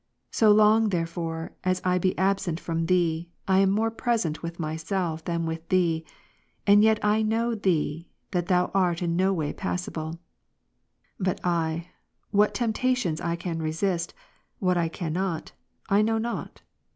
So 0.31 0.49
long 0.51 0.89
therefore 0.89 1.51
as 1.63 1.79
l 1.85 1.99
be 1.99 2.09
2 2.15 2.15
qqj.' 2.15 2.19
absent 2.23 2.59
from 2.59 2.87
Thee, 2.87 3.29
I 3.47 3.59
am 3.59 3.69
more 3.69 3.91
present 3.91 4.41
with 4.41 4.59
myself 4.59 5.23
than 5.25 5.45
with 5.45 5.57
5, 5.59 5.63
6. 5.65 5.69
Thee; 5.69 6.05
and 6.65 6.81
yet 6.83 7.03
know 7.03 7.51
I 7.51 7.55
Thee 7.55 8.09
that 8.31 8.47
Thou 8.47 8.71
art 8.73 9.03
in 9.03 9.15
no 9.15 9.31
ways 9.31 9.53
passible*^; 9.59 10.17
but 11.19 11.39
I, 11.45 11.89
what 12.31 12.55
temptations 12.55 13.21
I 13.21 13.35
can 13.35 13.61
resist, 13.61 14.15
what 14.57 14.75
I 14.75 14.89
cannot, 14.89 15.51
I 15.87 16.01
know 16.01 16.17
not. 16.17 16.63